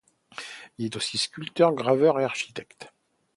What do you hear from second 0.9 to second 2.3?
aussi sculpteur, graveur et